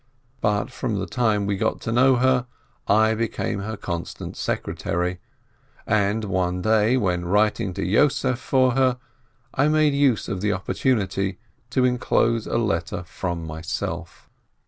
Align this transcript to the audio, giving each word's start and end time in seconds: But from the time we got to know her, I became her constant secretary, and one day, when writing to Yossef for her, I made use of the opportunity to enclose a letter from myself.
But 0.41 0.71
from 0.71 0.95
the 0.95 1.05
time 1.05 1.45
we 1.45 1.55
got 1.57 1.79
to 1.81 1.91
know 1.91 2.15
her, 2.15 2.47
I 2.87 3.13
became 3.13 3.59
her 3.59 3.77
constant 3.77 4.35
secretary, 4.35 5.19
and 5.85 6.25
one 6.25 6.63
day, 6.63 6.97
when 6.97 7.25
writing 7.25 7.71
to 7.75 7.83
Yossef 7.85 8.39
for 8.39 8.71
her, 8.71 8.97
I 9.53 9.67
made 9.67 9.93
use 9.93 10.27
of 10.27 10.41
the 10.41 10.53
opportunity 10.53 11.37
to 11.69 11.85
enclose 11.85 12.47
a 12.47 12.57
letter 12.57 13.03
from 13.03 13.45
myself. 13.45 14.27